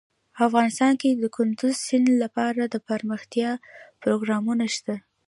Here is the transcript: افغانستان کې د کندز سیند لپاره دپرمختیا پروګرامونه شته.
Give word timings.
افغانستان 0.45 0.93
کې 1.01 1.09
د 1.13 1.23
کندز 1.35 1.75
سیند 1.87 2.07
لپاره 2.23 2.61
دپرمختیا 2.75 3.51
پروګرامونه 4.03 4.65
شته. 4.75 4.95